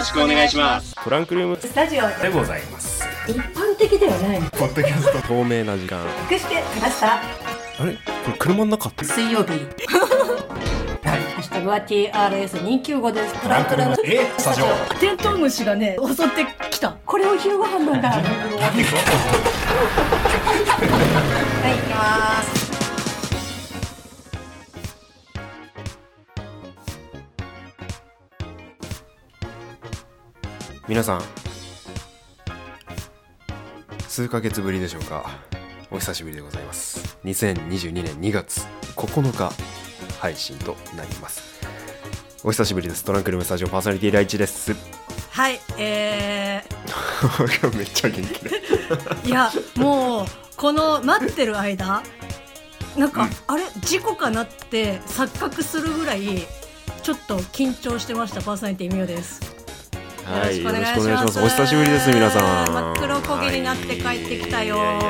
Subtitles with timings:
[0.00, 0.94] ろしくお願いします。
[1.04, 1.58] トランクルーム。
[1.60, 3.04] スタジオでございます。
[3.28, 4.40] 一般的ではない。
[4.52, 5.28] ポッドキャスト。
[5.28, 6.00] 透明な時間。
[6.30, 7.16] 隠してきました？
[7.16, 7.20] あ
[7.84, 7.92] れ？
[8.24, 8.88] これ車の中？
[8.88, 9.52] って水曜日。
[11.04, 13.34] ハッシュタグは TRS295 です。
[13.42, 13.96] トランクルーム。
[14.04, 14.26] え？
[14.38, 14.66] スタジオ。
[14.98, 16.96] テントウムシがね襲ってきた。
[17.04, 18.08] これを昼ご飯なんだ。
[18.08, 18.24] はい行
[21.86, 22.59] きます
[30.90, 31.22] 皆さん
[34.08, 35.30] 数ヶ月ぶりでしょうか？
[35.88, 37.16] お久しぶりでございます。
[37.24, 39.52] 2022年2月9日
[40.18, 41.60] 配信となります。
[42.42, 43.04] お久しぶりです。
[43.04, 44.74] トランクルームスタジオパーソナリティ第一です。
[45.30, 46.64] はいえ
[47.78, 48.50] めっちゃ元気で。
[48.50, 52.02] ー、 いやもうこの待ってる間
[52.96, 53.62] なんか、あれ？
[53.78, 56.48] 事故かなって錯覚するぐらい
[57.04, 58.42] ちょっと緊張してました。
[58.42, 59.59] パーソナリティみよです
[60.30, 61.40] はいよろしくお願いします。
[61.40, 62.72] お久しぶりです皆さん。
[62.72, 64.76] 真っ黒焦げになって帰ってきたよ。
[64.78, 65.00] はい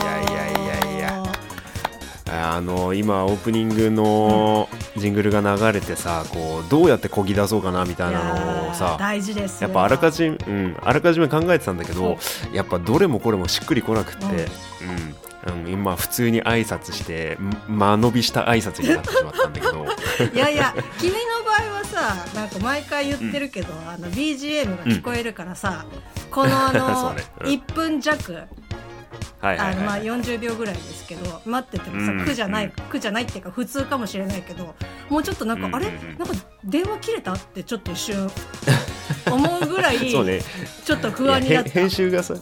[0.00, 2.56] いやいやいやいやいやいやいや。
[2.56, 8.24] あの今オープニングのジングルが流れてさこうどうやってこぎ出そうかなみたいな
[8.64, 8.96] のをさ。
[8.98, 12.18] 大事ですやっぱあらかじめ、うん、あらかじめ考えてたんだけど
[12.52, 14.32] やっぱどれもこれもしっくりこなくって、うん。
[14.32, 14.46] うん、
[15.66, 19.86] 今普通に挨拶してん間延びした挨拶になってしまったんだけど。
[20.34, 25.86] いやいや君の場合はさなんか毎回言ってるけど、あの BGM が聞こえるからさ、
[26.30, 27.22] このあの、 ね。
[27.40, 27.46] うん。
[27.48, 28.42] 1分弱
[29.42, 34.74] あのまあはい40秒ぐらいですけど待っててもさ、うん苦じゃない、うん苦じゃないっていうか普通かもしれないけど
[35.08, 35.94] もうちょっとなんか、うんあれうん。
[35.94, 37.32] うんなんか電話切れた？
[37.32, 38.30] ってちょっと一瞬
[39.32, 40.40] 思うぐらいそうね。
[40.84, 41.68] ちょっと不安になった。
[41.70, 42.40] いや編編集がさうん。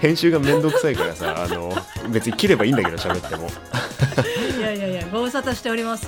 [0.00, 1.74] 編集がめんどくさいからさ あの
[2.10, 3.50] 別に切ればいいんだけど喋っても。
[4.58, 6.06] いやいやいやご無沙汰しております。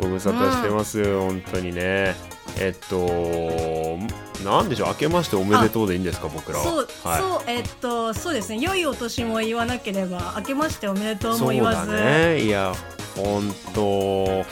[0.00, 2.14] ご無沙汰してますよ、本当にね。
[2.58, 3.98] えっと
[4.44, 6.64] なんでしょう明けましておめでとうでいいんですか僕らは。
[6.64, 7.20] そう、はい。
[7.20, 8.58] そうえっとそうですね。
[8.58, 12.42] 良いお年も言わなければ明けましておめでとうも言わず、ね。
[12.42, 12.74] いや
[13.16, 14.44] 本当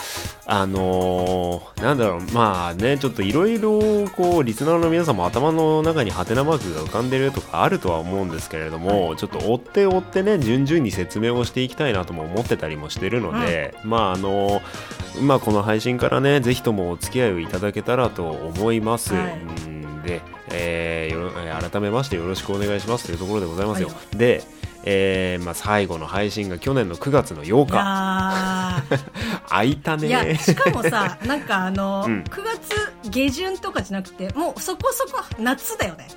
[0.46, 14.62] あのーなんだろうまあねちょっといろいろこうリスナーの皆さんも頭の中にハテナマークが浮かんでるとかあるとは思うんですけれども、ちょっと追って追ってね順々に説明をしていきたいなとも思ってたりもしてるので、まああの
[15.20, 19.14] まあこの配信からねぜひともお付き合いをいただけたらと思います。
[19.14, 19.40] はい。
[19.66, 19.73] うん
[20.04, 23.88] で、えー改めましてよろしくお願いしますというところでございますよ。
[23.88, 24.42] はで、
[24.84, 28.82] えーまあ、最後の配信が去年の9月の8い日や
[29.48, 32.24] 空いたーいやねしかもさなんかあの、うん。
[32.24, 36.08] 9月下旬とかじゃなくてもうそこそこ夏だよね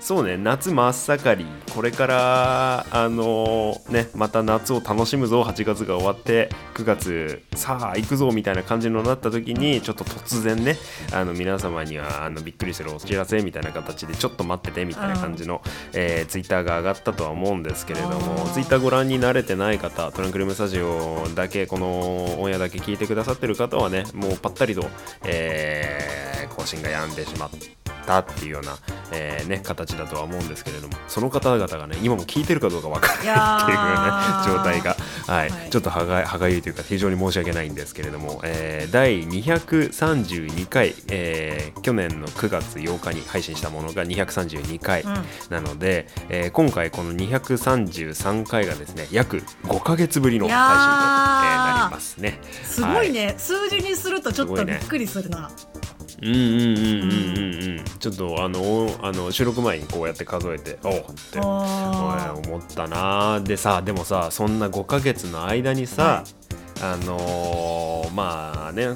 [0.00, 1.46] そうね夏真っ盛り。
[1.74, 5.42] これからあのーねまた夏を楽しむぞ。
[5.42, 10.76] 8月が終わって9月さあ行くぞみたいな感じになった時にちょっと突然ね
[11.12, 15.60] あの皆様にはあのびっくりするお知らせみたいな形でちょっと待っててみたいな感じの、
[15.92, 24.86] えーツイッターが上がったとは思うんですけれどもツイッターご覧に慣れてない方トランクルームスタジオだけこのオンエアだけ聞いてくださってる方はねもうぱったりと、
[25.24, 27.50] えー更新が止んでしまっ
[28.06, 28.76] たっていうような、
[29.12, 34.56] えーね、形だとは思うんですけれどもその方々がね今も聞いてるかどうか分からいやないっていうねー。
[34.58, 34.96] 状態が、
[35.26, 35.50] はい。
[35.50, 35.70] はい。
[35.70, 45.14] ちょっと歯が歯がゆいというか非常に申し訳ないんですけれども、えー第232回、えー去年の9月8日に配信したものが232回うん。
[45.50, 52.38] なので、えー今回この233回がですね約5ヶ月ぶりの配信と、えーなりますね。
[52.64, 55.50] すごいね、数字にするとちょっとびっくりするな、
[56.22, 61.38] うんうんうんうんうんうんちょっとあのあの収録前にこうやって数えておうって。
[61.40, 66.24] 思ったなでさでもさそんな5ヶ月の間にさ、
[66.82, 68.88] あのーまあね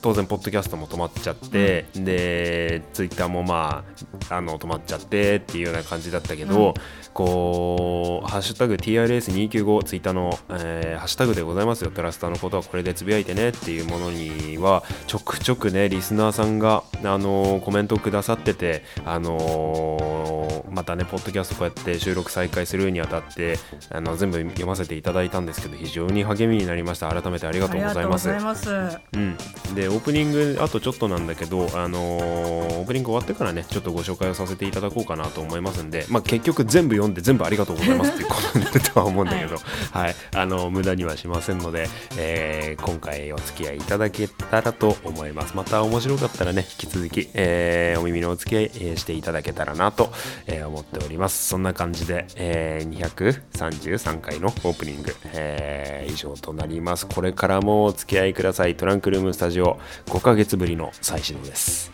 [0.00, 3.84] 当然ポッドキャストも止まっちゃって、でツイッターもま
[4.30, 6.74] ああの止まっちゃってっていうような感じだったけど、うん。
[7.18, 11.90] こう「ハッシュタグ #TRS295」ツイッターの、えーハッシュタグでございますよ。
[11.90, 23.58] トラスターのことはこれでつぶやいてねっていうものにはちょくちょくねリスナーさんが、あのーコメントをくださってて、あのーまたねポッドキャストこうやって収録再開するにあたって
[23.90, 27.08] あの全部読ませていただいたんですけど非常に励みになりました。
[27.08, 28.28] 改めてありがとうございます。
[28.28, 28.84] がとうござい。
[28.84, 28.98] ます。
[29.14, 39.56] うん、でオープニングあとちょっとなんだけど、あのーオープニング終わってからねちょっとご紹介をさせていただこうかなと思いますんで、まあ、結局全部読んで全部ありがとうございますっていうことになるとは思うんだけど、
[39.92, 40.14] はい。
[40.34, 45.56] あの無駄にはしませんので、えー今回お付き合いいただけたらと思います。
[45.56, 50.12] また面白かったらね引き続き、えーお耳のお付き合い、えーしていただけたらなと、
[50.46, 51.48] えー思っております。
[51.48, 57.06] そんな感じで、えー233回のオープニング、えー以上となります。
[57.06, 58.76] これからもお付き合いください。
[58.76, 61.90] トランクルームスタジオの5ヶ月ぶりの再始動です。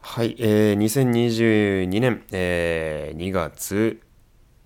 [0.00, 4.02] はい、えー、2022年、えー、2月、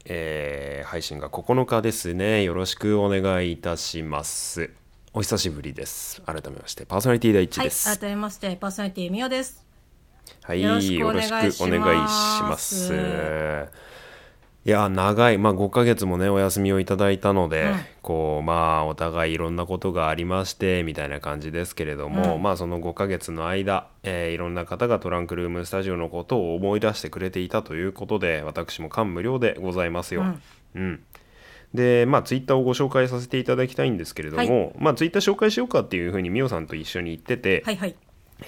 [0.04, 2.42] えー、配信が9日ですね。
[2.42, 4.70] よろしくお願いいたします。
[5.12, 6.20] お久しぶりです。
[6.22, 7.98] 改めまして、パーソナリティ第一です、はい。
[7.98, 9.64] 改めまして、パーソナリティみおです。
[10.42, 11.30] はい、よろしくお願いし
[12.42, 12.92] ます。
[14.66, 30.22] いや、長い、まあ5ヶ月もね、お休みをいただいたので、うんこう、まあお互いいろんなことがありまして、みたいな感じですけれども、うんまあその5ヶ月の間、えーいろんな方がトランクルームスタジオのことを思い出してくれていたということで、私も感無量でございますよ。
[30.22, 30.40] うん。
[30.74, 31.00] うん。
[31.72, 37.94] でまあツイッターをご紹介させていただきたいんですけれども、まあツイッター紹介しようかっていうふうにみおさんと一緒に言ってて、はいはい。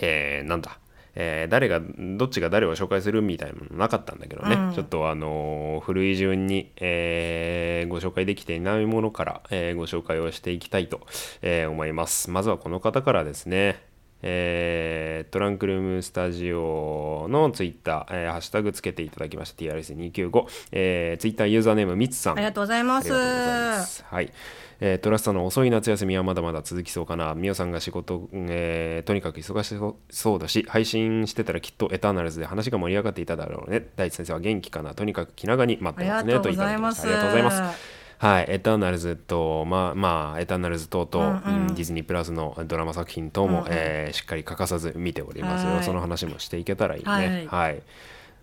[0.00, 0.80] えーなんだ、
[1.20, 1.80] えー誰が
[2.16, 4.72] どっちが誰を紹介するみたいなのなかったんだけどね、うん。
[4.72, 11.00] ちょっとあのー古い順に、えーご紹介できていないものから、えーご紹介をしていきたいと、
[11.42, 12.30] えー思います。
[12.30, 13.82] まずはこの方からですね
[14.22, 24.04] えートランクルームスタジオのツイッター、えーハッシュタグつけていただきました TRS295、えー、ツイッターユーザーネームみつさんありがとうございます。
[24.04, 24.32] はい。
[24.80, 27.34] えートラストの遅い夏休みはまだまだ続きそうかな。
[27.34, 33.88] みおさんが仕事、えーとにかく忙しそうだし、配信してたらきっとエターナルズで話が盛り上がっていただろうね。
[33.96, 34.94] 大地先生は元気かな。
[34.94, 36.38] とにかく気長に待ってますね。
[36.40, 37.97] といただきますしたありがとうございます。
[38.18, 41.60] はい、エターナルズと、まあ、まあ、エターナルズ等々、うんうん。
[41.68, 43.70] うんディズニープラスのドラマ作品等も、うんうん。
[43.70, 45.64] えーしっかり欠かさず見ております。
[45.66, 45.74] よ。
[45.74, 47.10] はいその話もしていけたらいいね。
[47.10, 47.46] はい。
[47.46, 47.82] はい。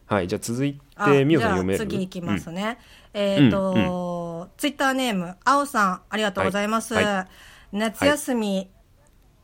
[0.08, 1.80] はい、じゃあ続いあて、みおさん読める？
[1.80, 2.78] 次いきますね、
[3.12, 7.04] えっ、と、ツイッターネームあおさんありがとうございます、はい。
[7.04, 7.28] は
[7.72, 8.70] 夏休み、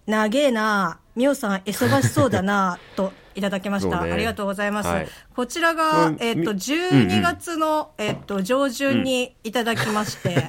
[0.06, 1.00] 長えな。
[1.16, 4.12] みおさん忙しそうだなといただきました、ね。
[4.12, 5.08] ありがとうございます、はい。
[5.36, 10.46] こちらが、うんえっ、とみ12月の、えっ、と上旬にいただきまして、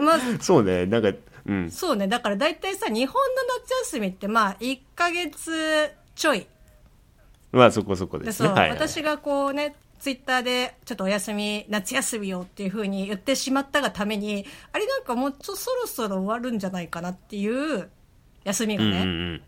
[0.00, 1.12] まず そうね、なんか、
[1.46, 1.70] うん。
[1.70, 2.08] そうね。
[2.08, 6.46] だから大体さ日本の夏休みってまあ1ヶ月ちょい。
[7.52, 8.60] まあ、そこそこですそう、はい。
[8.60, 17.88] はい私がこうねツイッターでちょっとお休み夏休みよっていうふうに言ってしまったがためにあれなんかもうちょそろそろ終わるんじゃないかなっていう
[18.44, 19.42] 休みがね、うんうんうん。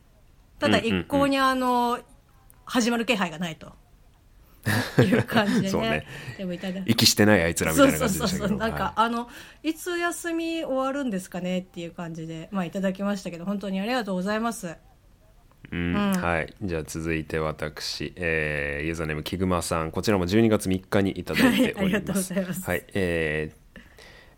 [0.58, 1.00] ただうんうんうん。
[1.00, 1.99] 一向にあの
[2.66, 3.72] 始まる気配がないと
[5.02, 8.46] いう感じでねそうねでもいただ息してないあいつらみたいな感じでしたけど。
[8.46, 9.28] そうそうそうそうなんか、はあの
[9.62, 14.70] いつ休み終わるんですかねっていう感じでまあいただきましたけど本当にありがとうございますい
[15.72, 16.54] うんうんはい。
[16.62, 19.90] じゃあ続いて私、えーユーザーネームキグマさん。
[19.90, 21.78] こちらも12月3日にいただいております。
[21.78, 22.84] はいありがとうございますはい。
[22.94, 23.65] えー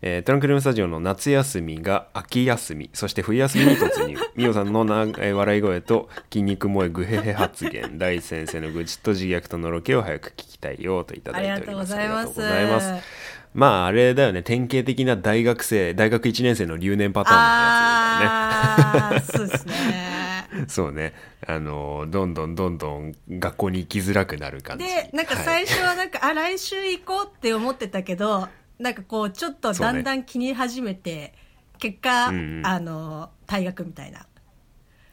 [0.01, 2.89] えートランクルームスタジオの夏休みが秋休み。
[2.93, 3.65] そして冬休み。
[3.65, 12.51] に突入みおさんのな、えー笑い声と筋肉萌えグヘヘ発言大先生の愚痴と自虐とのろけを早く聞きたいよといただいておりますありがとうございます。
[12.53, 13.07] ありがとうございます
[13.53, 14.43] まああれだよね。
[14.43, 19.43] 典型的な大学生大学1年生の留年パターンのやつだよね。
[19.43, 20.19] そうですね。
[20.67, 21.13] そうね。
[21.47, 24.85] あの、どんどんどんどん学校に行きづらくなる感じ。
[24.85, 28.47] でなんかはい最初はなんか、あ来週行こうって思ってたけど
[28.79, 31.33] なんかこうちょっとだんだん気に始めて、
[31.79, 32.65] 結果、うんうん。
[32.65, 34.25] あの退学みたいな。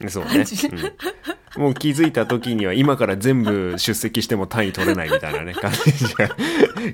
[0.09, 0.45] そうね。
[1.55, 1.61] うん。
[1.61, 6.13] もう気づいた時には今から全部出席しても単位取れないみたいなね、 感じ。
[6.13, 6.29] が、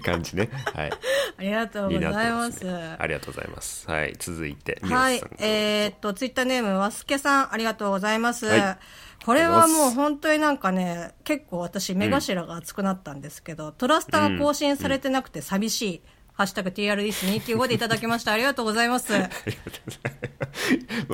[0.04, 0.50] 感じね。
[0.74, 0.92] はい。
[1.38, 2.96] ありがとうございまますすね。
[2.98, 3.90] ありがとうございます。
[3.90, 4.14] はい。
[4.18, 5.22] 続いて、はい。
[5.40, 8.78] えーっとツイッターネームわすけさんありがとうございます、はい。
[9.26, 16.02] これはもう本当になんかね結構私目頭が熱くなったんですけど、トラスタが更新されてなくて寂しい、
[16.34, 18.34] ハッシュタグ TRDS295 でいただきました。
[18.34, 19.14] ありがとうございます。
[19.14, 19.32] 待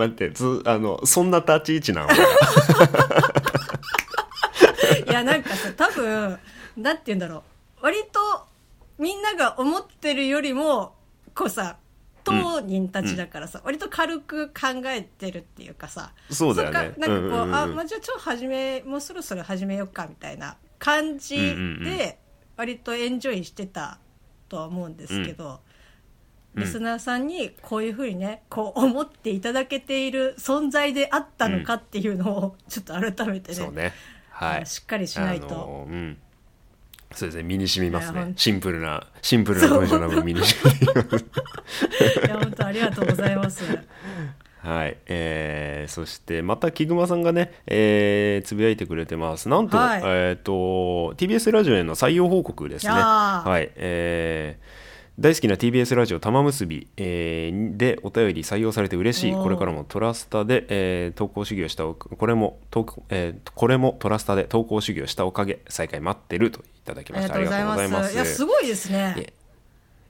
[0.05, 2.09] って、つ、あの、そんな立ち位置なの
[5.07, 6.39] いやなんかさ多分
[6.77, 7.43] なんて言うんだろ
[7.81, 7.85] う。
[7.85, 8.19] 割と
[8.97, 10.95] みんなが思ってるよりも
[11.33, 11.77] こうさ
[12.23, 16.73] 当人たちだからさ、割と軽く考えてるっていうかさそうだよね。
[16.73, 21.83] なんかこう,、うんうんうんあ、まあ、じゃあちょっと始めもうそろそろ始めようかみたいな感じうんうんうん。
[21.83, 22.19] で
[22.57, 23.99] 割とエンジョイしてた
[24.49, 25.61] とは思うんですけど、
[26.55, 33.93] リスナーさんにこういうふうにねこう思っていただけている存在であったのかっていうのをちょっと改めてね,、そうね。
[34.31, 34.65] はい。
[34.65, 35.47] しっかりしないと。
[35.47, 36.17] あのうん。
[37.11, 38.11] そうですね、身に染みます。
[38.11, 41.25] ねシンプルな、シンプルな文章な分身に染みます。
[42.23, 43.63] いや本当ありがとうございます。
[44.61, 49.49] はい、えーそしてまたキグマさんがね、えーつぶやいてくれてます。
[49.49, 50.01] なんと,、はい。
[50.03, 52.91] えー、と TBS ラジオへの採用報告ですね。
[52.91, 53.71] はい。
[53.75, 54.89] えー
[55.19, 67.35] 大好きな TBS ラジオ玉結び、えーでお便り採用されて嬉しいこれからもトラスタで、えー投稿修行したおかこれも投稿えーこれもトラスタで投稿修行したおかげ再開待ってるといただきました。
[67.35, 68.13] ありがとうございます。
[68.13, 69.33] いやすごいですね。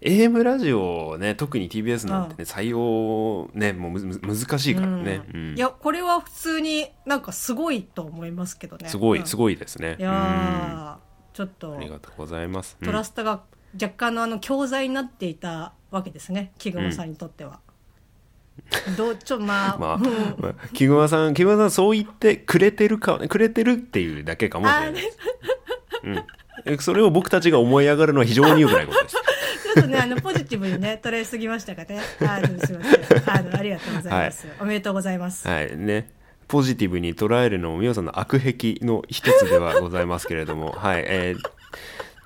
[0.02, 8.88] AM ラジオね特に TBS なんてね、採用ねもうむむ難しいからね、うんいやこれは普通になんかすごいと思いますけどね。
[8.88, 9.98] すごい、うんすごいですね。
[10.00, 11.00] いや
[11.34, 12.78] ちょっとありがとうございます。
[12.80, 13.42] うんトラストが
[13.74, 17.60] 若干のあの教材になっていたわけですね木雲さんにとっては。
[18.98, 25.18] どうちょまあ、 まあ、うんまあ、木熊さん、木熊さん、そう言ってくれてるか、くれてるっていうだけかもしれないです。
[26.04, 26.26] うん
[26.66, 26.78] え。
[26.78, 29.16] それを僕たちが思い上がるのは非常に良くないことです。
[29.80, 32.00] ちょっとね、あの、ポジティブにね、捉えすぎましたかね。
[32.22, 33.30] あの、すみません。
[33.30, 34.48] あの、ありがとうございます。
[34.60, 35.48] おめでとうございます。
[35.48, 36.10] はいね。
[36.48, 41.04] ポジティブに捉えるのも、皆さんの悪癖の一つではございますけれども、はい。
[41.06, 41.59] えー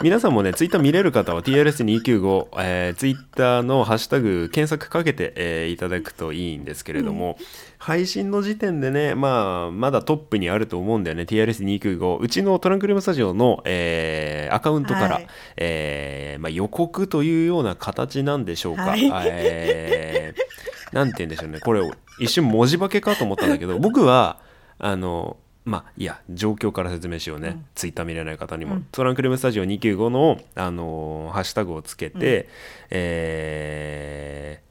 [0.03, 7.37] 皆さんもね、ツイッター見れる方は TRS295、えー、ツイッターのハッシュタグ検索かけて、えーいただくといいんですけれども、
[7.77, 12.17] 配信の時点でね、まあ、まだトップにあると思うんだよね、TRS295。
[12.17, 18.81] うちのトランクルームスタジオの、えーアカウントから、はいえーまあ、予告というような形なんでしょうか。
[18.81, 21.61] はいえーなんて言うんでしょうね。
[21.61, 21.81] これ、
[22.19, 24.37] 一瞬文字化けかと思ったんだけど、僕は、
[24.77, 27.63] あの、まあ、いや、状況から説明しようね。
[27.73, 28.81] ツイッター見れない方にも。
[28.91, 32.49] トランクルームスタジオ295の、あのハッシュタグをつけて、
[32.89, 34.63] えー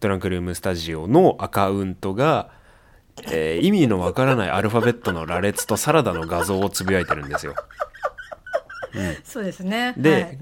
[0.00, 2.50] トランクルームスタジオのアカウントが、
[3.32, 7.54] えー意味のわからないアルファベットの羅列とサラダの画像をつぶやいてるんですよ。
[9.24, 9.94] そうですね。
[9.96, 10.38] で、はい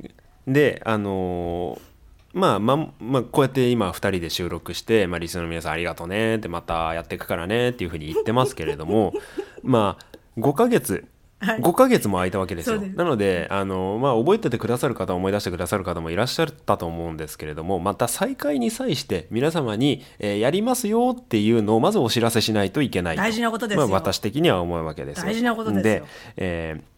[0.48, 1.91] であのー
[2.32, 9.12] まあまあまあこうやって今2人で収録して、まあ、リスナーの皆さんありがとうねってまたやっていくからねっていうふうに言ってますけれども
[9.62, 11.04] まあ5ヶ月
[11.42, 11.58] はい。
[11.58, 12.80] 5ヶ月も空いたわけですよ。
[12.80, 12.86] す。
[12.96, 23.22] なのであの、まあ、覚えててくださる方思い出してくださる方もいらっしゃったと思うんですけれどもまた再開に際して皆様に、えーやりますよっていうのをまずお知らせしないといけないと。
[23.22, 26.02] 大事なことですよまあ、私的には思うわけですよ大事なことですよで、
[26.36, 26.91] えー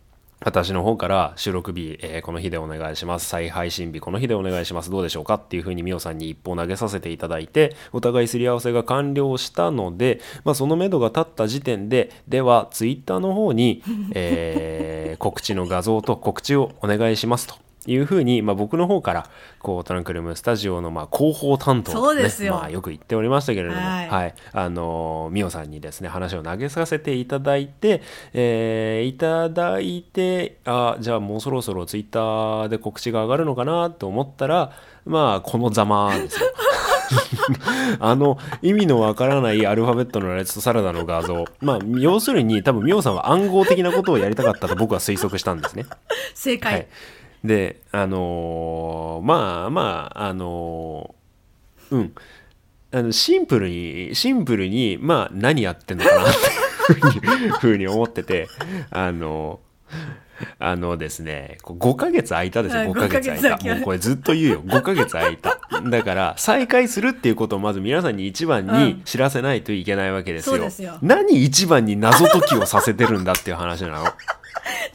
[0.44, 13.82] 私の方から収録日、えーこの日でお願いします再配信日この日でお願いしますどうでしょうかっていうふうにミオさんに一報投げさせていただいてお互いすり合わせが完了したので、まあ、その目処が立った時点でではツイッターの方に、
[14.14, 17.54] えー告知の画像と告知をお願いしますと。
[17.86, 34.72] いうふうに、まあ、僕の方からこうトランクルームスタジオのまあ広報担当そうですよまあ、よく言っておりましたけれども、はいはい、あのみおさんにですね話を投げさせていただいて、えーいただいてあじゃあもうそろそろツイッターで告知が上がるのかなと思ったら
[35.04, 36.46] まあこのざまですよ。
[38.00, 45.84] あの意味のわからないアルファベットの羅列とサラダの画像まあ要するに多分みおさんは暗号的なことをやりたかったと僕は推測したんですね。
[46.34, 46.72] 正解。
[46.72, 46.86] はい、
[47.44, 52.14] であのーまあまああのーうん
[52.90, 56.34] あのシンプルにシンプルにまあ何やってんのかなっ
[57.12, 58.48] ていうふうに思ってて
[58.90, 59.60] あの
[60.58, 63.74] あのですね、こう5ヶ月空いたですよ、はい5ヶ月空い5ヶ月空きた。
[63.74, 65.60] もうこれずっと言うよ、5ヶ月空いた。
[65.84, 70.56] だから、再開するっていうことをまず皆さんに一番に知らせないといけないわけですよ。
[70.56, 74.06] そうですよ何一番に謎解きをさせてるんだっていう話なの。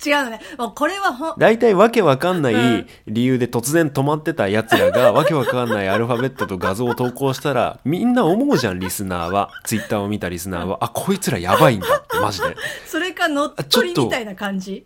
[0.06, 0.40] 違うのね。
[0.58, 2.88] もうこれはほん、大体わけわかんなういん。
[3.08, 9.52] 理由で突然止まってた奴らが わけわかんないアルファベットと画像を投稿したらみんな思うじゃんリスナーは。
[9.66, 10.78] ツイッターを見たリスナーは。
[10.82, 12.56] あこいつらやばいんだってマジで。
[12.88, 14.86] それか乗っ取りみたいな感じ。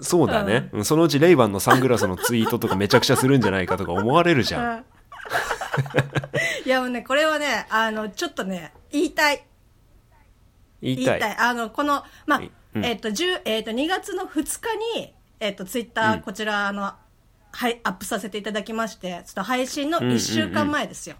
[0.00, 0.84] そうだね、うん。
[0.84, 4.62] そのうちレイバンのサングラスのツイートとかめちゃくちゃするんじゃないかとか思われるじゃん。
[4.62, 4.84] うん。
[6.66, 9.44] いやもうね、これはね、あの、ちょっとね、言いたい。
[10.82, 11.36] 言いたい。
[11.38, 12.50] あの、この、まあ、うん
[12.82, 16.20] えっ、と、10、えっ、と、2月の2日に、えっ、と、ツイッター、うん。
[16.22, 16.92] こちら、あの、
[17.52, 21.16] はい、アップさせていただきまして、ちょっと配信の1週間前ですよ。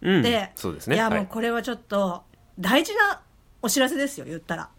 [0.00, 0.22] うん。
[0.22, 0.96] で、そうですね。
[0.96, 1.18] いや、はい。
[1.18, 2.22] もうこれはちょっと、
[2.58, 3.20] 大事な
[3.62, 4.70] お知らせですよ、言ったら。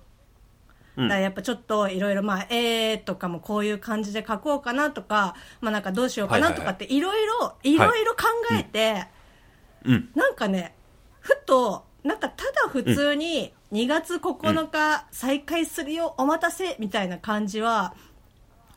[0.97, 1.07] うん。
[1.07, 9.05] だからやっぱちょっといろいろまあ、えーとかもこういう感じで書こうかなとか、まあなんかどうしようかなとかっていろいろ、いろいろ考えて、
[9.85, 10.09] うん。
[10.15, 10.75] なんかね、
[11.19, 17.93] ふと、なんかただ普通に2月9日再開するよ、お待たせみたいな感じは、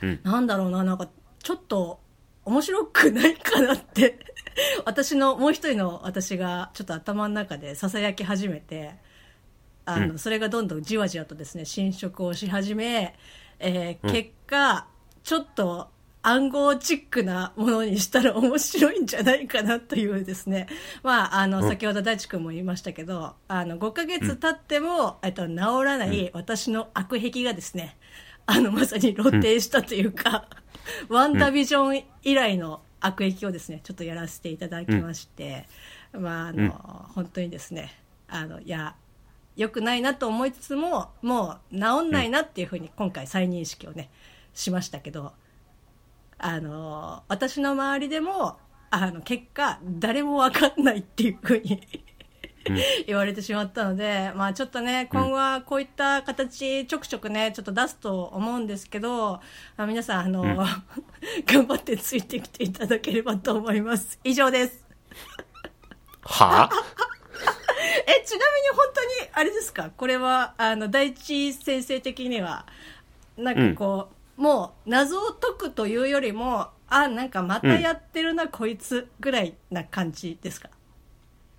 [0.02, 0.20] うん。
[0.22, 1.08] なんだろうな、なんか
[1.42, 2.00] ちょっと
[2.44, 4.18] 面白くないかなって、
[4.84, 8.96] 私の、もう一人の私がちょっと頭の中で囁き始めて、
[9.86, 10.18] あの、うん。
[10.18, 13.18] それがどんどんじわじわとですね、侵食をし始め、
[13.58, 14.12] えーうん。
[14.12, 14.86] 結果、
[15.22, 15.88] ちょっと
[16.26, 20.68] 暗号チックなものにしたら面白いんじゃないかなというですね、
[21.02, 21.68] まあ、あの、うん。
[21.68, 25.54] 先ほど大地君も言いましたけど、あの、5ヶ月経っても、えっと、治
[25.84, 27.98] らない私の悪癖がですね、
[28.46, 30.48] あの、まさに露呈したというか、
[31.10, 35.68] ワンダービジョン以来の悪癖をですね、ちょっとやらせていただきまして、
[36.12, 36.70] まあ、あの、うん。
[36.70, 37.92] 本当にですね、
[38.28, 38.96] あの、いや、
[39.56, 44.10] 良くないなと思いつつも、もう治んないなっていうふうに今回再認識をね、
[44.54, 45.32] しましたけど、
[46.38, 48.58] あの、私の周りでも、
[48.90, 51.80] あの、結果、誰もわかんないっていうふうに
[53.06, 59.40] 言われてしまったので、まあちょっとね、今後はこういった形ちょくちょくね、ちょっと出すと思うんですけど、
[59.76, 60.42] あ皆さん、あの、
[61.46, 64.18] 頑張ってついてきていただければと思います。
[64.24, 64.84] 以上です。
[66.22, 66.70] は
[68.06, 69.90] え、ちなみに本当に、あれですか？
[69.96, 72.66] これは、あの、第一先生的には、
[73.36, 80.68] なんかこう、もう、謎を解くというよりも、あ、なんかまたやってるな、こいつ、ぐらいな感じですか？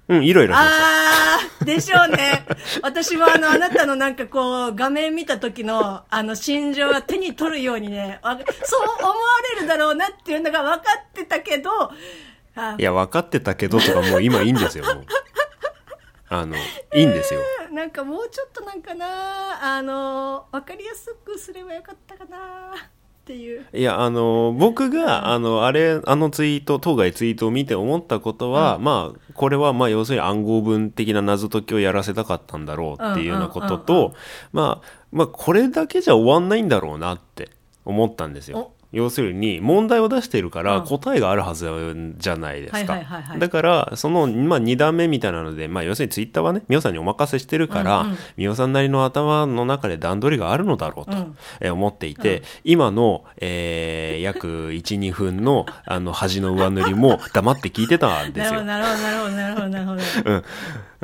[0.08, 0.54] うん、いろいろ。
[0.56, 2.46] あー、でしょうね。
[2.84, 9.16] 私もあの、あなたのなんかこう、画面見た時の、あの、心情が手に取るようにね、わそう思わ
[9.56, 11.72] れるだろうなっていうのが分かってたけど、
[12.56, 15.06] あいや、分かってたけどとかもう今いいんですよ、もう。
[16.40, 17.42] あの、いいんですよ。
[17.72, 22.38] なんかもうちょっとなんかな、あの、分かりやすくすればよかったかな、
[23.26, 23.66] っていう。
[23.74, 34.14] いや、あの、僕が、あの、あれ、あのツイート、当該ツイートを見て思ったことは、まあ、これは、まあ、要するに暗号文的な謎解きをやらせたかったんだろうっていうようなことうんうんうんと、
[34.54, 37.50] まあ、まあ、これだけじゃ終わんないんだろうなって
[37.84, 38.72] 思ったんですよお。
[38.92, 40.86] 要するに、問題を出しているから、うん。
[40.86, 41.66] 答えがあるはず
[42.18, 43.02] じゃないですはいか。
[43.38, 48.56] だから、その、まあ、2段目みたいなので、まあ、要するにツイッターはね、みおさんにお任せしてるから、うんうん。
[48.56, 51.38] さんなりの頭の中で段取りがあるのだろうと、うん。
[51.60, 58.64] えー思っていて、今の、えー約1、2分の、あの、端の上塗りも 黙って聞いてたんですよ。
[58.64, 59.86] なるほど、なるほど、なるほど、なる
[60.24, 60.44] ほど。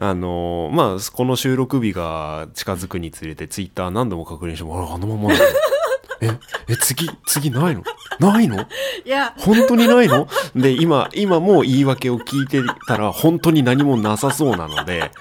[0.03, 5.45] あのーまあ、この収録日が近づくにつれて、ツイッター何度も確認しても、あれあのままなの
[6.21, 6.37] え、
[6.69, 7.83] え、次、次ないの？
[8.19, 8.67] ないの？
[9.05, 10.27] いや、本当にないの？
[10.55, 15.11] で、今、今もう言い訳を聞いてたら、本当に何もなさそうなので、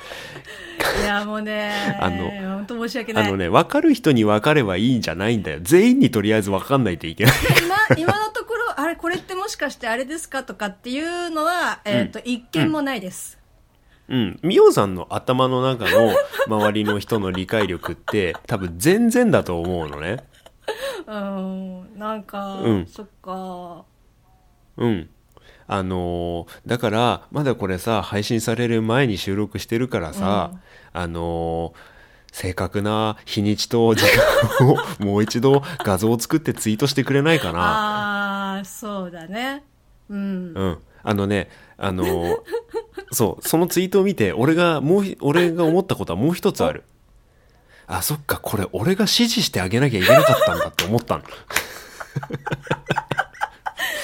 [1.03, 3.27] いや、もうね、 あの本当申し訳ない。
[3.27, 5.59] あのね、分かる人に分かればいいんじゃないんだよ。
[5.63, 7.35] 全員にとりあえず分かんないといけない。
[7.97, 13.39] 今、今のところ、あれ、これってもしかしてあれですかとかっていうのは、えっ、と、一件もないです。
[14.09, 14.39] うん。
[14.43, 16.13] みおさんの頭の中の
[16.49, 20.25] 周りの人の理解力って多分全然だと思うのね。
[21.17, 23.85] うん、なんか、うんそっか。
[24.77, 25.09] うん。
[25.67, 30.53] あのーだから、まだこれさ、配信される前に収録してるからさ、
[30.93, 32.01] あのー
[32.33, 34.05] 正確な日にちと時
[34.61, 37.59] 間をもう一度画像を作ってツイートしてくれないかな。
[37.61, 39.65] ああ、そうだね。
[40.09, 40.53] うん。
[40.55, 40.79] うん。
[41.03, 42.37] あのね、あのー
[43.11, 46.85] そう、そのツイートを見て、俺が、もうひ、俺が思ったことはもう一つある。
[47.91, 51.25] あ、そっか、これ俺が指示してあげなきゃいけなかったんだって思ったの。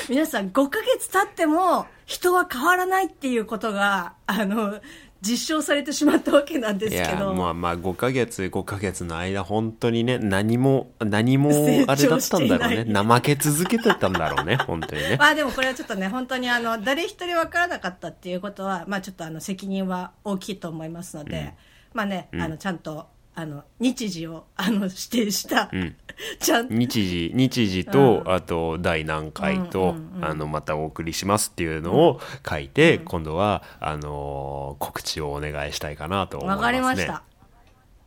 [0.09, 4.81] 皆さん、5ヶ月経っても、人は変わらないっていうことが、あの、
[5.21, 7.35] 実証されてしまったわけなんですいや、けど。
[7.35, 11.51] まあまあ、5ヶ月、5ヶ月の間、本当にね、何も、何も、
[11.87, 12.85] あれだったんだろうね。
[12.93, 15.17] 怠け続けてたんだろうね、本当にね。
[15.19, 21.55] まあでもこれはちょっとね、本当にあの、誰一人分からなかったっていうことは、まあちょっとあの、責任は大きいと思いますので、
[21.93, 25.95] まあね、あの、ちゃんと、あの、日時を、あの、指定した、ん。
[26.41, 26.69] ちゃん。
[26.69, 28.33] と、日時、日時と、うん。
[28.33, 32.19] あと、第何回と、うんうんうんあの、またお送りしますっていうのを
[32.49, 36.63] 書いて、今度は、あのー告知をお願いしたいかなと思いますね。
[36.63, 37.23] わかりました。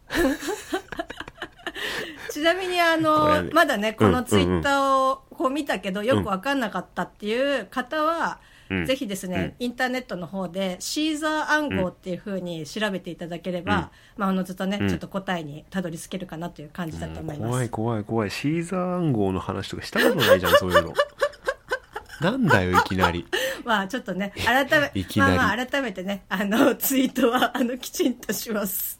[2.31, 3.49] ちなみにあこの、れね。
[3.53, 8.39] まだね、こうんのツイッターをこう見たけど、よくわかんなかったっていう方は、
[8.69, 17.49] うんぜひですね、インターネットの方で、シーザー暗号っていうふうに調べていただければ、まあ、あの、ずっとね、ちょっと答えにたどり着けるかなという感じだと思います。
[17.49, 18.31] 怖い怖い怖い。
[18.31, 20.93] シーザー暗号の話とかしたことないじゃん、そういうの。
[22.21, 23.25] なんだよ、いきなり。
[23.65, 28.99] まあ、ちょっとね、改め、いきなりまあまあ、改めてね、あの、ツイートは、あの、きちんとします。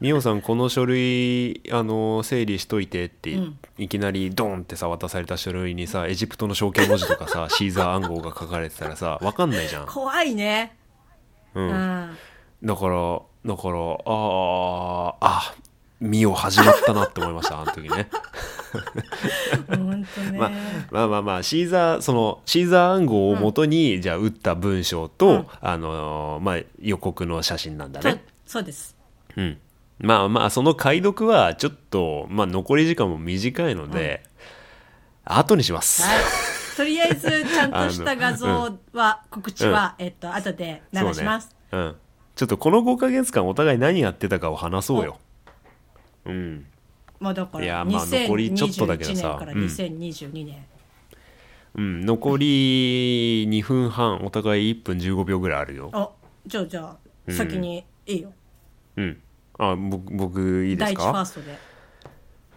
[0.00, 9.86] みおさん、この書類、あの、整理しといてって、うんいきなりドンってさ、渡された書類にさ、エジプトの象形文字とかさ、 シーザー暗号が書かれてたらさ、わかんないじゃん。
[9.86, 10.76] 怖いね。
[11.54, 11.60] う。
[11.60, 12.16] うんん。
[12.62, 15.54] だから、だから、ああ、あ、
[16.00, 18.08] みお始まったなって思いました、あの時ね。
[19.68, 20.38] 本当ね。
[20.38, 20.50] まあ、
[20.90, 28.24] まあまあまあ、シーザー、その、シーザー暗号をもとに、じゃあ、打った文章と、うんあのーまあ、予告の写真なんだね。
[28.46, 28.96] そうです。
[29.36, 29.58] うん。
[30.00, 34.22] まあまあ、その解読は、ちょっと、まあ、残り時間も短いので、
[35.24, 36.02] 後にします。
[36.02, 36.20] はい。
[36.76, 41.50] とりあえず、ちゃんとした画像は、告知は、えっと、後で流します。
[41.72, 41.78] ね。
[41.78, 41.96] うん。
[42.34, 45.18] ちょっとこの5ヶ月間お互い何やってたかを話そうよ。
[46.24, 46.66] うん。
[47.18, 50.66] まあ、だから、いやまあ残りちょっとだけど2021さ年から2022年。
[51.74, 52.06] うん。
[52.06, 55.90] 残り2分半、お互い1分15秒ぐらいあるよ。
[55.92, 56.08] あ、
[56.46, 56.96] じゃあ、じゃあ、
[57.30, 58.32] 先にいいよ。
[58.96, 59.20] うん。
[59.60, 61.58] あ、僕、僕いいで第一すかファーストで。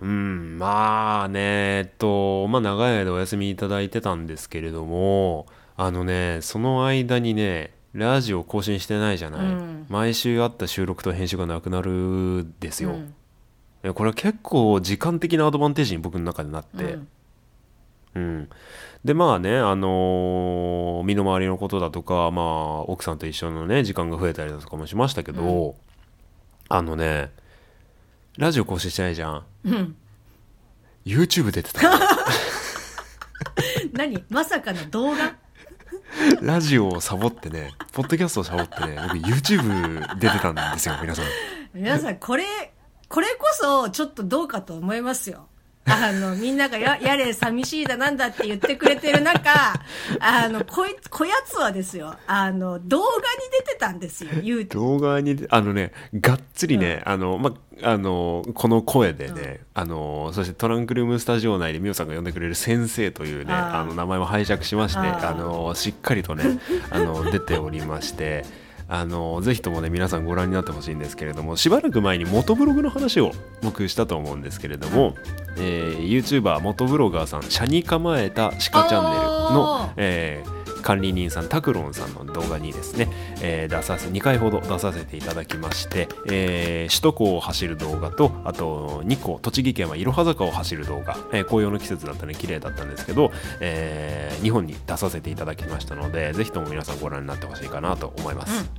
[0.01, 5.45] うん、まあね、えっと、まあ長い間お休みいただいてたんですけれども、
[5.77, 9.85] あのね、その間にね、ラジオ更新してないじゃない、うん。
[9.89, 13.13] 毎週あった収録と編集がなくなるですよ、うん。
[13.83, 17.07] えこれは結構時間的なアドバンテージに僕の中でなって、うん。
[18.15, 18.49] うん、
[19.03, 25.75] でまあね、あのー身の回りのことだとか、まあ、奥さんと一緒のね時間が増えたりだとかもしましたけど、
[26.75, 27.29] あのね
[28.36, 29.45] ラジオ更新してないじゃん。
[29.65, 29.95] うん。
[31.05, 31.81] YouTube 出てた。
[33.93, 34.23] 何？
[34.27, 35.36] まさかの動画？
[36.41, 41.25] ラジオをサボってねポッドキャストをサボってね僕 YouTube 出てたんですよ皆さん。
[41.75, 42.43] 皆さんこれ
[43.07, 45.47] これこそちょっとどうかと思いますよ
[45.86, 49.52] あのみんながややれ寂しいだなんだって言ってくれてる中
[50.19, 66.60] あのこいこやつはですよあの動画に出てたんですよ YouTube 動画にあのねがっつりね、あのまあのこの声でね、あのそしてトランクルームスタジオ内でミオさんが呼んでくれる先生というねあの名前を拝借しましてあのしっかりとね
[66.91, 68.46] あの出ておりまして
[68.93, 73.32] あのぜひともね皆さんご覧になってほしいんですけれどもしばらく前に元ブログの話を
[73.63, 75.15] 僕したと思うんですけれども、
[75.58, 83.10] えー、YouTuber 元ブロガーさん「車に構えた鹿チャンネルのあー」えー管理人さんタクロンさんの動画にですね、
[83.41, 98.69] えー出させ2回ほど出させていただきまして、えー首都高を走る動画とあと2個栃木県はいろは坂を走る動画、えー紅葉の季節だったので綺麗だったんですけど、え2本に出させていただきましたのでぜひとも皆さんご覧になってほしいかなと思います。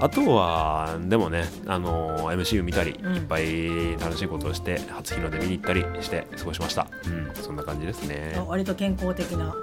[0.00, 3.16] あとはでもね、あの MCU 見たり、うん。
[3.16, 6.86] いっぱい楽しいことをして初日の出見に行ったりして過ごしました。
[7.06, 8.40] うんそんな感じですね。
[8.46, 9.54] 割と健康的な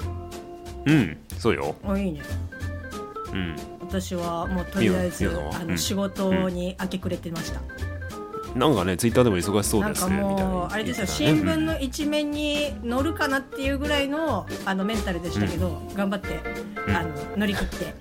[0.86, 1.18] うん。
[1.38, 1.76] そうよ。
[1.84, 2.22] あいいね。
[3.34, 3.56] うん。
[3.82, 5.68] 私はもうとりあえずあうん。
[5.70, 7.62] の仕事に明け暮れてました、
[8.56, 11.08] なんかねツイッターでも忙しそうですみたいにもうあれですよ。
[11.08, 16.40] 新聞の一面に載るかなっていうぐらいのあのメンタルでしたけど、頑張って
[16.88, 16.96] うん。
[16.96, 17.94] あの乗り切って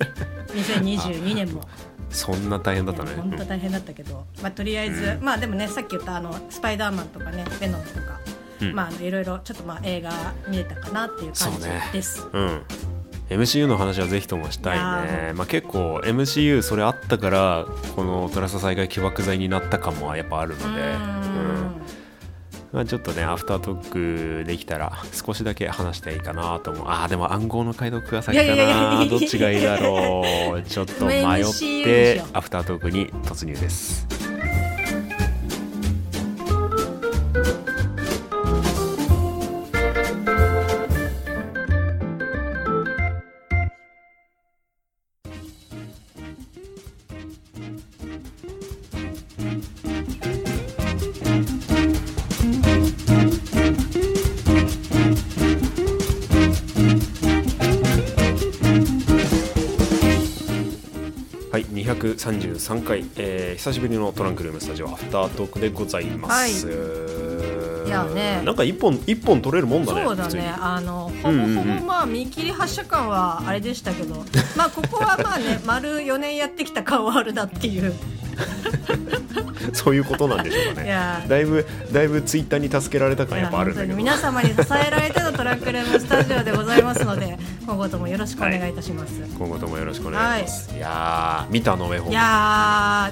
[0.54, 1.62] 2022年も。
[2.10, 3.10] そんな大変だったね。
[3.16, 8.13] 本当大変だったけど、まあ、とりあえず、まあでもねさっき言ったあのスパイダーマンとかねベノムとか、
[8.68, 8.74] うん。
[8.74, 10.10] まああのいろいろちょっとまあ映画
[10.48, 11.82] 見れたかなっていう感じそうね。
[11.92, 12.26] です。
[12.32, 12.62] うん
[13.30, 20.80] MCU の話はぜひともしたいね、まあ、結構 MCU それあったからこのトラス災害起爆剤になった感もやっぱあるので、ううん。
[20.80, 21.74] ん。
[22.72, 26.84] まあ、ちょっとねアフタートークできたら少しだけ話していいかなと思う。
[26.88, 28.98] あーでも暗号の解読が先かいやいやいやいや。
[28.98, 30.22] などっちがいいだろ
[30.58, 30.62] う。
[30.62, 31.44] ちょっと迷っ
[31.84, 34.06] て アフタートークに突入です
[63.64, 67.88] 久しぶりのトランクルームスタジオアフタートークでございます、い。
[67.88, 68.42] やね。
[68.44, 70.54] なんか一本一本取れるもんだねそうだね。
[70.58, 71.64] あのほぼうんうんうん。
[71.78, 74.16] ほぼまあ見切り発車感はあれでしたけど、
[74.54, 77.94] まあここはまあね 丸4年やってきた感はあるなっていう
[79.84, 80.86] そういうことなんでしょうかね。
[80.86, 81.22] いや。
[81.26, 83.96] だいぶだいぶツイッターに助けられた感いややっぱあるんだけど。
[83.96, 93.10] 皆様に支えられてのトラックルームスタジオでございますので 今後ともよろしくお願いいたします、今後ともよろしくお願いします、い、やー見たの上本いや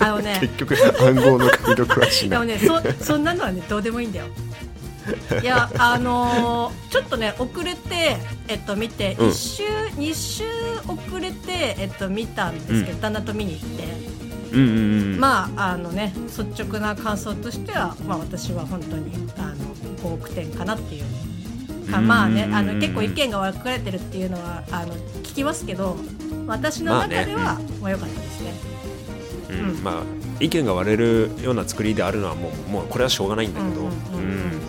[0.00, 2.36] ーあのね 結局暗号の解読はしでな。
[2.36, 2.58] いもね
[2.98, 4.26] そそんなのはねどうでもいいんだよ。
[5.42, 8.16] いやあのーちょっとね遅れて、
[8.48, 9.28] えっと、見て、うん。
[9.28, 9.62] 1週
[9.98, 10.44] 2週
[10.86, 14.23] 遅れて、えっと、見たんですけど、旦那と見に行って
[14.54, 15.20] うんうんうん。
[15.20, 19.54] まああのね率直な感想としては、まあ、私は本当にあの
[19.96, 25.96] 5億点かなっていうかまあねあの結構意見が分かれてるっていうのはあの聞きますけど
[26.46, 28.52] 私の中では、まあ良かったですね。
[29.50, 29.58] うん。
[29.70, 29.82] うん。
[29.82, 30.02] まあ
[30.40, 33.90] 意見が割れるような作りであるのはもうもうこれはしょうがないんだけど、うんうんうんうん。
[33.90, 34.60] うん。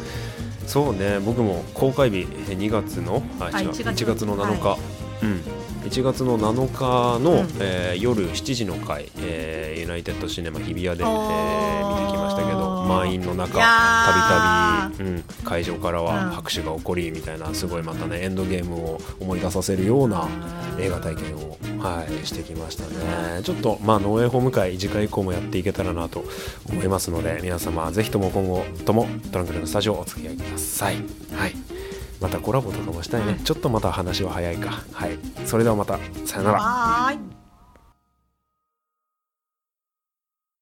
[0.68, 3.22] そうね僕も公開日え2月の？
[3.40, 4.78] あはい違う1月1月の7日、は
[5.24, 5.42] うん
[5.86, 7.48] 1月の7日の、うん。
[7.60, 11.82] えー夜7時の回、えーユナイテッドシネマ日比谷で、えおー。
[11.84, 16.06] ー見てきましたけど満員の中たびたび、うん、会場からうん。
[16.06, 20.28] は拍手が起こりみたいなすごいまたねエンドゲームを思い出させるような
[20.80, 23.42] 映画体験を、はい、してきましたね。
[23.44, 26.26] ちょっとまあ農園ホーム会次回以降もやっていけたらなと
[26.70, 30.96] 思いますので皆様ぜひとも今後ともトランクルのスタジオお付き合いください。
[31.34, 31.75] はい
[32.26, 33.44] またコラボとかもしたいね、うん。
[33.44, 34.82] ちょっとまた話は早いか。
[34.92, 35.20] はい。
[35.46, 36.00] それではまた。
[36.26, 37.45] さよなら